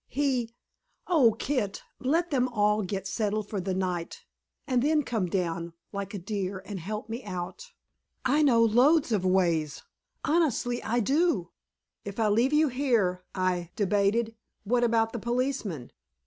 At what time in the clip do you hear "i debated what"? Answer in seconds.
13.35-14.83